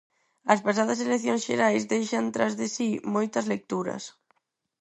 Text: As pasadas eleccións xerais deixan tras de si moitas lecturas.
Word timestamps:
As 0.53 0.59
pasadas 0.67 1.01
eleccións 1.05 1.45
xerais 1.47 1.83
deixan 1.93 2.25
tras 2.35 2.53
de 2.59 2.67
si 2.75 2.89
moitas 3.15 3.45
lecturas. 3.53 4.03